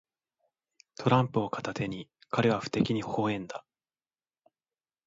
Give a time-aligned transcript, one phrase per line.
[0.97, 3.63] トランプを片手に、彼は不敵にほほ笑んだ。